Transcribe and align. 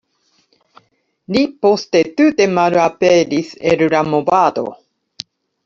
Li 1.35 1.43
poste 1.65 2.01
tute 2.21 2.49
malaperis 2.55 3.55
el 3.75 3.87
la 3.95 4.03
movado. 4.11 4.67